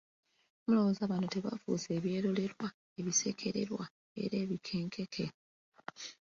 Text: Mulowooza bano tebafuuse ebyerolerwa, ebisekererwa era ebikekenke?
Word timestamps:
Mulowooza 0.65 1.03
bano 1.11 1.25
tebafuuse 1.33 1.87
ebyerolerwa, 1.97 2.67
ebisekererwa 2.99 3.85
era 4.23 4.35
ebikekenke? 4.43 5.25